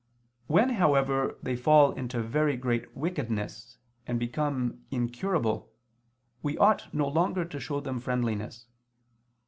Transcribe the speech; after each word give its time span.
When, 0.47 0.69
however, 0.71 1.37
they 1.43 1.55
fall 1.55 1.91
into 1.91 2.23
very 2.23 2.57
great 2.57 2.97
wickedness, 2.97 3.77
and 4.07 4.17
become 4.19 4.79
incurable, 4.89 5.71
we 6.41 6.57
ought 6.57 6.91
no 6.91 7.07
longer 7.07 7.45
to 7.45 7.59
show 7.59 7.81
them 7.81 7.99
friendliness. 7.99 8.65